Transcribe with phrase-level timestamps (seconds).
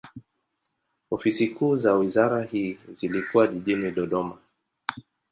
[1.11, 4.37] Ofisi kuu za wizara hii zilikuwa jijini Dodoma.